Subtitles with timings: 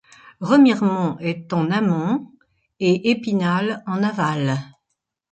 [0.39, 2.31] Remiremont est à en amont
[2.79, 4.57] et Épinal en aval.